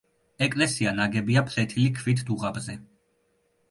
ეკლესია 0.45 0.93
ნაგებია 1.01 1.45
ფლეთილი 1.51 1.87
ქვით 2.01 2.27
დუღაბზე. 2.33 2.83